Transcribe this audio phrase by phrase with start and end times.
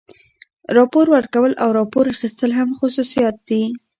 [0.77, 3.63] راپور ورکول او راپور اخیستل هم خصوصیات دي.